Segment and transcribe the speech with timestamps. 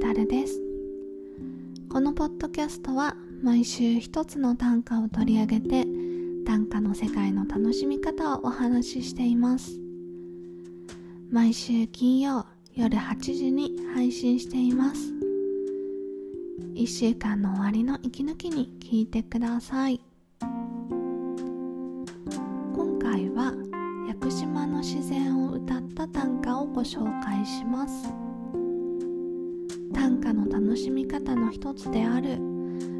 [0.00, 0.58] たるです。
[1.90, 5.84] このポッドキャストは毎週一つの短歌を取り上げて
[6.46, 9.78] 短歌の世界の楽しみ方をお話ししています。
[11.30, 15.12] 毎週金曜夜8時に配信しています。
[16.74, 20.00] 1週間の終わりの息抜きに聞いてください。
[22.74, 23.52] 今回は
[24.08, 28.29] 屋久島の自然を歌った短歌をご紹介します。
[29.92, 32.38] 短歌の楽しみ方の一つである。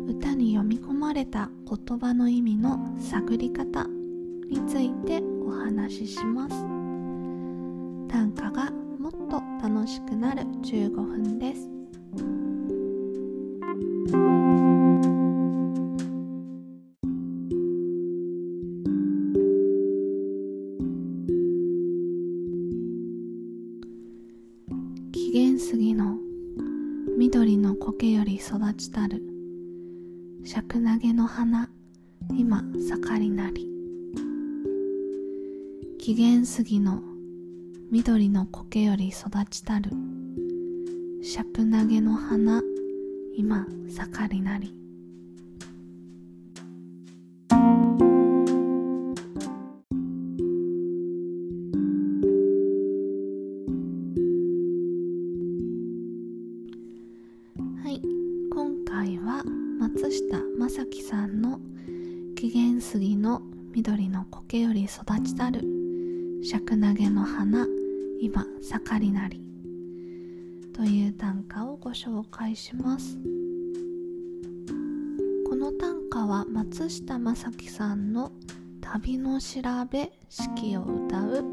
[0.09, 3.87] 歌に読み込まれた言葉の意味の探り方
[4.49, 6.55] についてお話しします。
[8.09, 11.71] 短歌がもっと楽しくなる15分です。
[28.81, 29.23] ちたる。
[30.43, 31.69] 尺投げの花
[32.33, 33.69] 今盛りなり。
[35.99, 37.03] 紀元杉の
[37.91, 39.91] 緑の苔より育ちたる。
[41.23, 42.63] 尺投げの花
[43.37, 44.80] 今盛りなり。
[69.01, 69.43] りなり」
[70.73, 73.19] という短歌をご紹介します。
[75.49, 78.31] この短歌は松下正樹さんの
[78.81, 81.45] 「旅の調べ四季を歌う」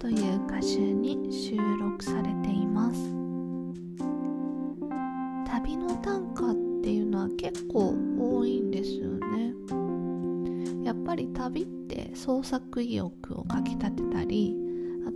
[0.00, 3.00] という歌集に収録されています。
[5.46, 9.54] 旅の短歌っていうのは結構多いんですよね。
[10.84, 14.56] やっぱり旅って創作意欲をかきたてたり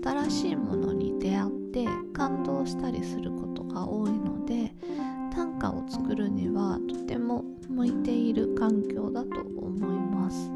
[0.02, 1.61] 新しいものに出会って
[2.12, 4.74] 感動したりすることが多いので
[5.34, 10.50] 短歌を作るにはとても向いている環境だと思います。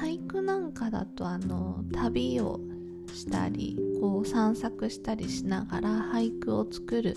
[0.00, 2.60] 俳句なんかだとあの旅を
[3.12, 7.16] したりこう散策したりしながら俳句を作る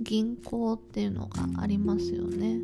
[0.00, 2.58] 銀行っていうのがありますよね。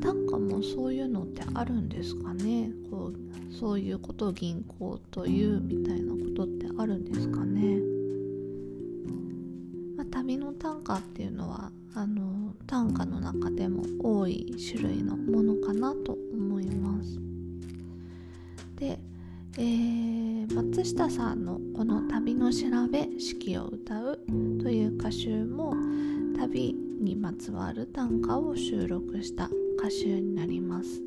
[0.00, 2.70] 短歌もそういうのってあるんですかね？
[2.90, 7.80] こうそういうことを銀行というみたいなことってあるんですかね、
[10.24, 17.20] 旅の短歌っていうのはあの短歌の中でも多い種類のものかなと思います。
[18.76, 18.98] で、
[19.58, 24.18] えー、松下さんのこの「旅の調べ四季を歌う」
[24.62, 25.74] という歌集も
[26.38, 31.02] 旅にまつわる短歌を収録した歌集になります。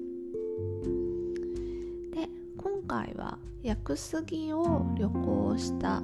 [2.14, 6.04] で今回は屋久杉を旅行した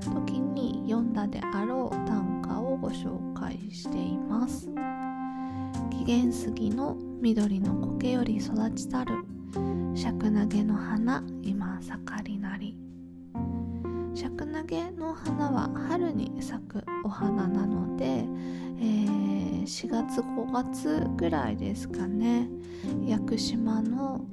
[0.00, 4.68] 時に読んだであろう短歌をご紹介しています。
[5.90, 9.14] 紀元杉の緑の苔より育ちたる
[9.94, 12.76] 尺投げの花今盛りなり。
[14.14, 22.48] 尺投げの花は春に咲くお花なので、えー、4月5月ぐらいですかね。
[23.06, 24.24] 屋久島の、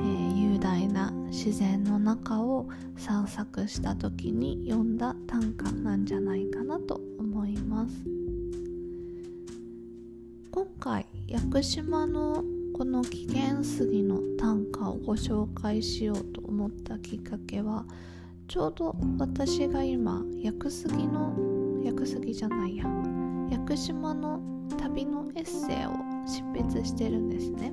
[0.00, 7.94] えー、雄大な自然の中を散策した時に読んだ短歌なんじゃないかなと思います。
[10.50, 17.84] 今回屋久島のこの紀元杉の短歌をご紹介しようと思ったきっかけは
[18.48, 21.36] ちょうど私が今屋久杉の
[21.84, 22.84] 屋久杉じゃないや
[23.50, 24.40] 屋久島の
[24.76, 25.92] 旅のエッセイを
[26.26, 27.72] 執筆してるんですね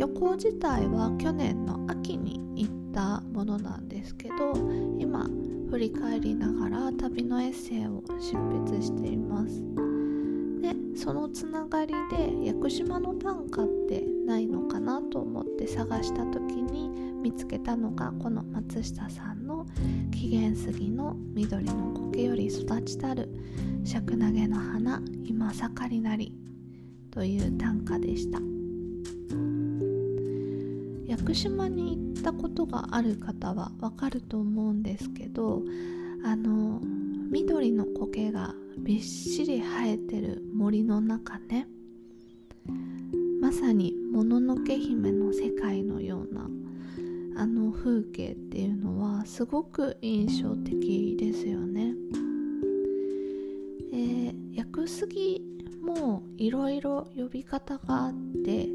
[0.00, 4.54] 旅行自体は去年の秋に行ったものなんですけど
[4.98, 5.28] 今
[5.70, 9.62] 振り返りながら旅のエッセイを執筆しています。
[10.62, 16.88] でそのつながりで屋久島の短歌ってないのかなと思って探した時に
[17.22, 19.66] 見つけたのがこの松下さんの
[20.12, 23.28] 「紀元杉の緑の苔より育ちたる
[23.84, 26.32] 尺投げの花今盛りなり」
[27.12, 28.59] という短歌でした。
[31.10, 35.60] 屋久島に行ったことがある方はわかると思うんですけど
[36.24, 36.80] あの
[37.32, 41.66] 緑の苔がびっしり生えてる森の中ね
[43.40, 46.48] まさにもののけ姫の世界のような
[47.42, 51.94] あの風景っていうのはすごく印象的ですよね。
[53.92, 55.42] え薬杉
[55.82, 58.14] もいろいろ呼び方があっ
[58.44, 58.68] て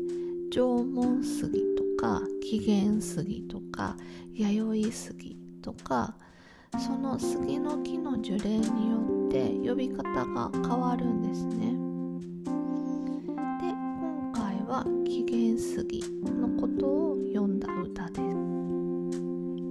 [0.51, 3.97] 縄文杉とか紀元杉とか
[4.31, 6.13] 弥生杉とか
[6.77, 8.97] その杉の木の樹齢によ
[9.29, 11.71] って呼び方が変わるんですね。
[13.59, 18.21] で今回は紀元杉のことを読んだ歌です。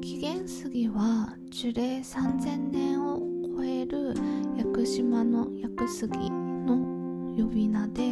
[0.00, 3.20] 紀元杉は樹齢3000年を
[3.56, 4.15] 超える
[4.56, 6.75] 屋久島の薬杉の
[7.37, 8.03] 呼び名で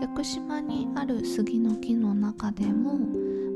[0.00, 3.00] 屋久島にある杉の木の中でも、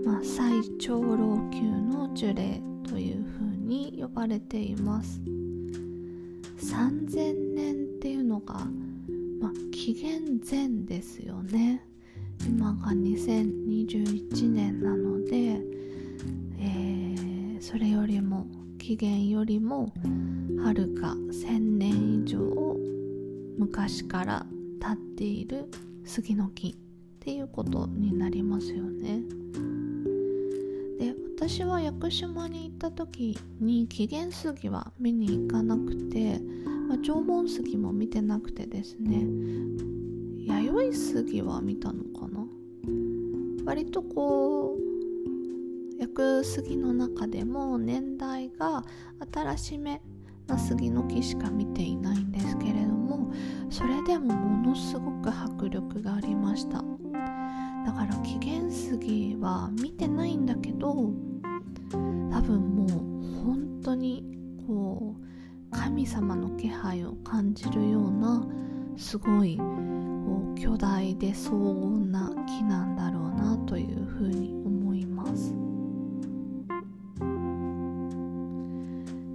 [0.05, 5.21] まあ、最長老級の樹齢というふうに呼ばれています
[6.59, 8.55] 3000年っていうのが、
[9.41, 11.85] まあ、紀元前ですよね
[12.47, 15.61] 今が2021年なので、
[16.59, 18.47] えー、それよりも
[18.79, 19.93] 紀元よりも
[20.65, 22.41] はるか1000年以上
[23.59, 24.47] 昔から
[24.81, 25.69] 立っている
[26.05, 26.75] 杉の木っ
[27.21, 29.42] ていうことになりますよね。
[31.43, 36.39] 私は屋久島に行った時に紀元杉は見に行かなくて、
[36.89, 39.27] まあ、縄文杉も見てなくてですね。
[40.47, 42.47] 弥生杉は見たのかな？
[43.65, 48.85] 割とこう薬杉の中でも年代が
[49.35, 50.01] 新しめ
[50.47, 53.33] な杉の木しか見ていないんですけれども
[53.69, 56.85] それでもものすごく迫力がありました。
[57.85, 61.11] だから紀元杉は見てないんだけど
[61.93, 64.25] 多分もう本当に
[64.67, 68.47] こう神様の気配を感じるような
[68.97, 69.59] すごい
[70.57, 75.55] 巨大で荘厳な木なんだろうなというふうに思います。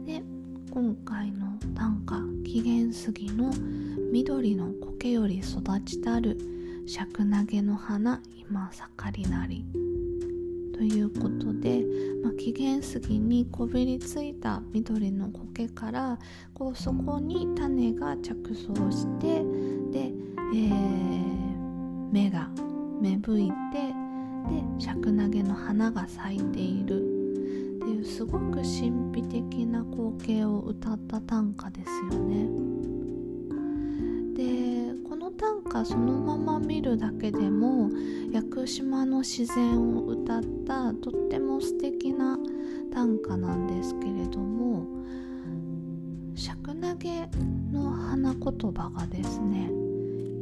[0.05, 0.23] で
[0.71, 3.51] 今回の短歌「紀元杉の
[4.11, 6.37] 緑の苔より育ちたる
[6.87, 9.65] 尺投げの花今盛りなり」
[10.77, 11.83] ということで、
[12.23, 16.19] まあ、紀元杉にこびりついた緑の苔から
[16.53, 19.43] こうそこに種が着想して
[19.91, 20.13] で、
[20.53, 22.47] えー、芽が
[23.01, 23.87] 芽吹いて
[24.53, 32.96] で尺投げの花が咲いているっていうすごく神秘的な光景を歌った短歌ですよね。
[35.83, 37.89] でこの短歌そのまま見るだけでも
[38.31, 42.37] 屋久島の自然を歌ったとっても素敵な
[42.93, 44.85] 短歌なんですけれども
[46.35, 47.27] 尺投げ
[47.71, 49.69] の花言葉がですね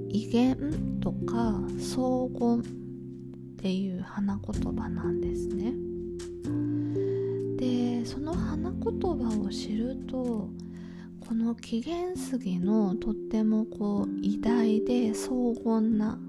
[0.09, 2.63] 威厳とか荘厳っ
[3.57, 5.73] ていう花言葉なんですね。
[7.57, 10.49] でその花言葉を知ると
[11.27, 16.19] この紀元杉のとってもこう偉大で荘厳な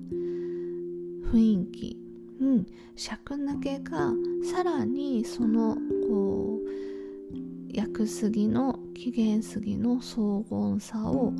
[1.30, 1.98] 雰囲気、
[2.40, 4.12] うん、尺投げが
[4.50, 5.76] さらにその
[6.08, 11.32] こう薬杉の紀元杉の荘厳さを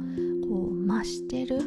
[0.48, 1.60] こう増してる。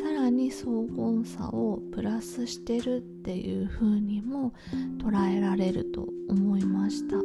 [0.00, 4.52] さらに荘厳さをプラスしてるっていう風にも
[4.98, 7.16] 捉えられると思いました。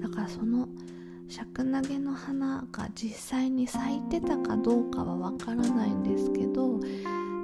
[0.00, 0.68] だからその
[1.28, 6.78] 尺投げの花が実際に咲いてたかどうかはわからないんですけど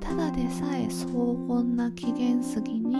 [0.01, 1.07] ただでさえ荘
[1.49, 2.97] 厳な紀元杉に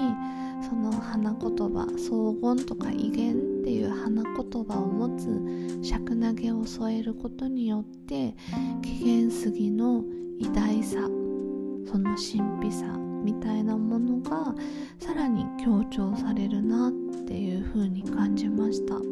[0.69, 8.35] その花言葉荘厳とか威厳っていう花言葉を持つ尺投げを添えることによって
[8.83, 10.05] 紀元杉の
[10.39, 10.99] 偉大さ
[11.87, 12.87] その神秘さ
[13.25, 14.55] みたいなものが
[14.99, 16.93] さらに強調されるなっ
[17.27, 19.12] ていう風に感じました。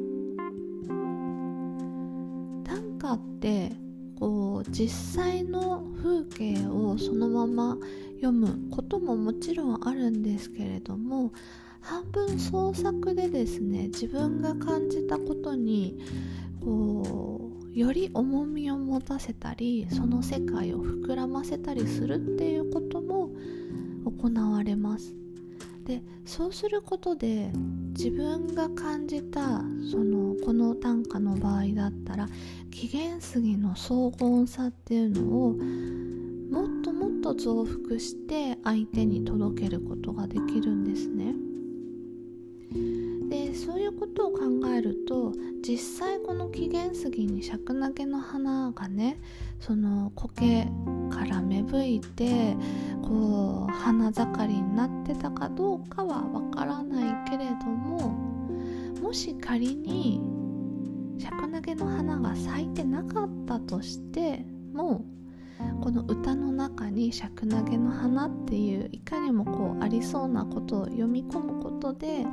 [3.11, 3.73] 歌って
[4.19, 7.77] こう実際の風景をそのまま
[8.17, 11.33] 読むことももちろんあるんですけれども
[11.81, 15.99] 半分創作でですね自分が感じたことに
[16.63, 23.31] こうより重みを持たせたりその世界を膨らませたりするっていうことも
[24.05, 25.15] 行われます。
[25.85, 27.51] でそうすることで
[27.91, 32.29] 自分が感じたそのこの短歌の場合だったら
[32.71, 35.55] 紀元杉の荘厳さっていうのを
[36.51, 41.35] もっともっと増幅して相手に届けることができるんですね。
[43.61, 44.39] そういうことを考
[44.75, 49.21] えると実際この紀元杉に尺投げの花がね
[49.59, 50.67] その苔
[51.11, 52.57] から芽吹いて
[53.03, 58.09] こう花盛りになってたかどうかはわからないけれども
[59.03, 60.23] もし仮に
[61.19, 65.05] 尺投げの花が咲いてなかったとしても
[65.83, 72.27] この歌の中に「尺投げの花」っていういかにもこうありそうなことを読み込むことで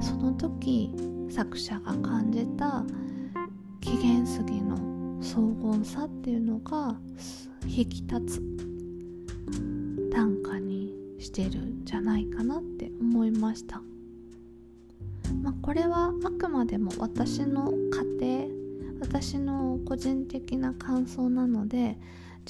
[0.00, 0.90] その時
[1.30, 2.84] 作者が感じた
[3.80, 6.96] 紀元杉の荘厳さっていうのが
[7.66, 8.42] 引き立つ
[10.12, 13.80] 短歌にしてるんじゃないかなって思いました。
[15.42, 17.70] まあ、これはあくまでも私の
[18.20, 18.58] 家庭
[19.00, 21.98] 私の個人的な感想なので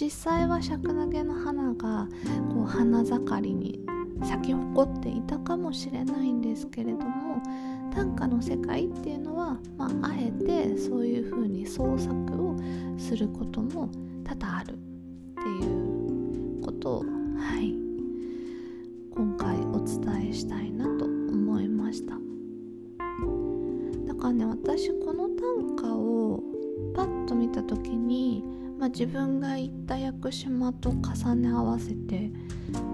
[0.01, 2.09] 実際は尺投げの花が
[2.55, 3.81] こう花盛りに
[4.23, 7.43] 咲き誇っていたかもしれないんですけれども
[7.95, 12.15] 短歌の世界っていうのは、まあ、あえてそういうふうに創作
[12.49, 12.57] を
[12.99, 13.91] することも
[14.25, 14.77] 多々あるっ
[15.35, 17.75] ていうことを、はい、
[19.15, 22.15] 今回お伝えしたいなと思いました。
[24.07, 26.43] だからね私この短歌を
[26.95, 28.45] パッと見た時に
[28.79, 32.31] まあ、自分が行った屋久島と重ね合わせて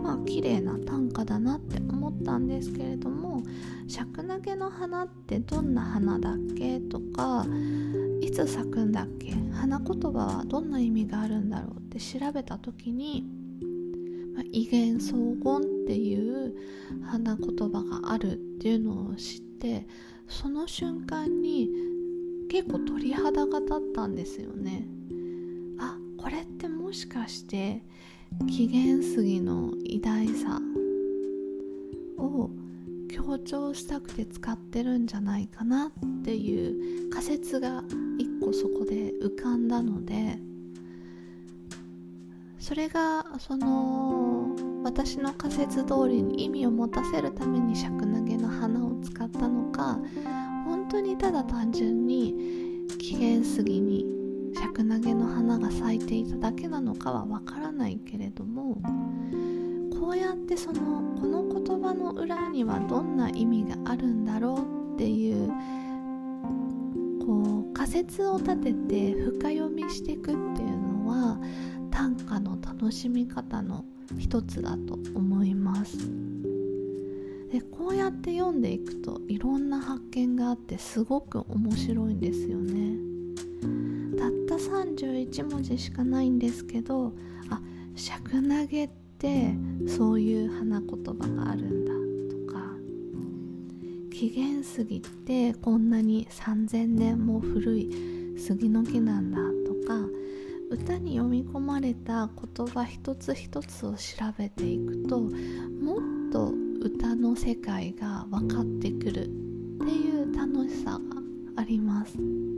[0.03, 3.43] まあ綺麗な短歌だなって思ったんですけれども
[3.87, 7.47] 「尺投げの花ってどんな花だっけ?」とか
[8.23, 13.27] 「いつ咲くんだっけ花言葉はどんな意味があるんだろう?」って調べた時に
[14.35, 16.55] 「まあ、威厳荘厳」っていう
[17.03, 19.87] 花言葉があるっていうのを知って
[20.29, 21.69] その瞬間に
[22.49, 24.89] 結構鳥肌が立ったんですよね。
[26.25, 27.83] これってもしかして
[28.49, 30.59] 紀元杉の偉大さ
[32.17, 32.49] を
[33.11, 37.85] 強調したくて使ってるんじゃないかなっていう仮説が
[38.19, 40.39] 一個そこで浮かんだので
[42.59, 44.49] それがその
[44.83, 49.99] 私の仮説通りに意味を持たせるために尺投げの花を使ったのか
[50.65, 52.35] 本当にただ単純に
[52.99, 54.14] 紀元杉に
[55.55, 58.77] 花が咲いていただけなのかはわからないけれども
[60.01, 65.49] こうやってそのこの言葉の裏にはどんな意味があるんだろうっていう
[67.25, 71.39] こう仮説を立てて深読みしていくっていうのは
[71.91, 73.85] 短歌の楽しみ方の
[74.19, 75.99] 一つだと思います。
[77.53, 82.74] でこうやって読んでいくといろんな発見があってすごく面白いんですよね。
[84.71, 87.13] 31文字しかないんですけど
[87.51, 87.61] あ
[87.95, 89.55] 尺投げって
[89.87, 91.93] そういう花言葉があるんだ
[92.49, 92.61] とか
[94.13, 100.01] 紀元杉ってこんなに3000年も古い杉の木なんだとか
[100.71, 103.99] 歌に読み込まれた言葉一つ一つを調
[104.37, 110.99] べていくともっと歌の世界が分かってくるっていう楽しさが
[111.57, 112.54] あります。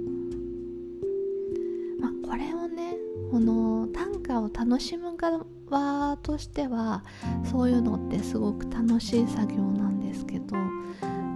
[4.41, 7.05] を楽しむ側としては
[7.51, 10.57] そういうのってすごく楽しい作業なんですけど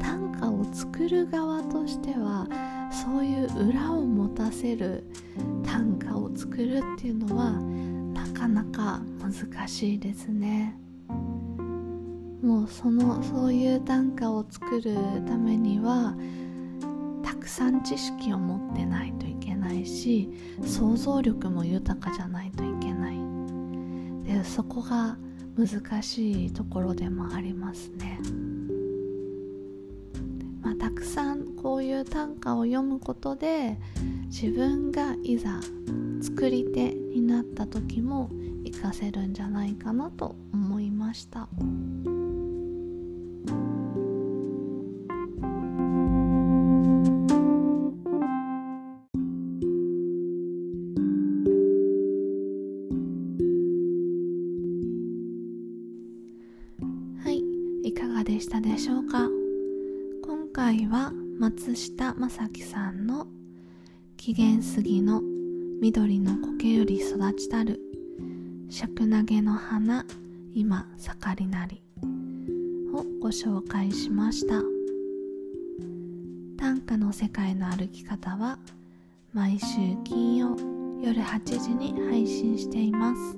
[0.00, 2.46] 短歌を作る側としては
[2.90, 5.04] そういう裏を持たせる
[5.64, 7.52] 短歌を作るっていうのは
[8.12, 10.76] なかなか難しいですね。
[12.42, 16.14] もうそのそういう短歌を作るためには
[17.22, 20.30] たくさん知識を持ってないといけないし
[20.62, 23.16] 想像力も豊かじゃないといけない
[24.24, 25.16] でそこが
[25.56, 28.18] 難しいところでもありますね、
[30.62, 33.78] まあ、たくさんこういう短歌を読むことで
[34.26, 35.60] 自分がいざ
[36.22, 38.30] 作り手になった時も
[38.64, 41.10] 活かせるんじゃないかなと思いました。
[41.20, 41.48] した
[60.90, 63.28] は松下正樹さんの
[64.18, 65.22] 「紀元杉の
[65.80, 67.80] 緑の苔より育ちたる
[68.68, 70.04] 尺投げの花
[70.52, 71.80] 今盛りなり」
[72.92, 74.64] をご紹介しました
[76.56, 78.58] 短歌の世界の歩き方は
[79.32, 80.56] 毎週金曜
[81.00, 83.36] 夜8時に配信しています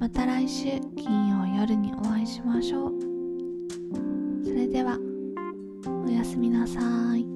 [0.00, 3.09] また来週金曜夜にお会いしましょう。
[6.20, 6.80] やすみなさ
[7.16, 7.29] い。